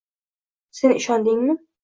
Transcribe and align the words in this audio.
Sen 0.71 0.95
ishondingmi? 0.95 1.57